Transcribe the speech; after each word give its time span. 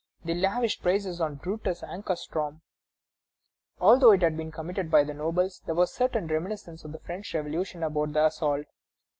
They 0.25 0.33
lavished 0.33 0.81
praises 0.81 1.21
on 1.21 1.35
"Brutus 1.35 1.83
Ankarstroem." 1.83 2.61
Although 3.79 4.13
it 4.13 4.23
had 4.23 4.35
been 4.35 4.51
committed 4.51 4.89
by 4.89 5.03
the 5.03 5.13
nobles, 5.13 5.61
there 5.67 5.75
was 5.75 5.91
a 5.91 5.95
certain 5.95 6.25
reminiscence 6.25 6.83
of 6.83 6.91
the 6.91 6.97
French 6.99 7.35
Revolution 7.35 7.83
about 7.83 8.13
the 8.13 8.25
assault. 8.25 8.65